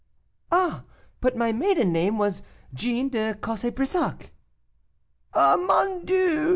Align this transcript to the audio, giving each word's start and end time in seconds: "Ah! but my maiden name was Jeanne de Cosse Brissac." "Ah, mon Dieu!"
"Ah! 0.51 0.85
but 1.19 1.37
my 1.37 1.51
maiden 1.51 1.93
name 1.93 2.17
was 2.17 2.41
Jeanne 2.73 3.09
de 3.09 3.35
Cosse 3.35 3.69
Brissac." 3.69 4.31
"Ah, 5.35 5.55
mon 5.55 6.03
Dieu!" 6.05 6.49